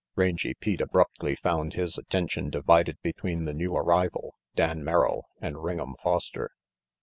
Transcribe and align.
Rangy 0.15 0.55
Pete 0.55 0.81
abruptly 0.81 1.35
found 1.35 1.73
his 1.73 1.95
attention 1.95 2.49
divided 2.49 2.97
between 3.03 3.45
the 3.45 3.53
new 3.53 3.75
arrival, 3.75 4.33
Dan 4.55 4.83
Merrill 4.83 5.27
and 5.39 5.57
Ring'em 5.57 5.93
Foster. 6.01 6.49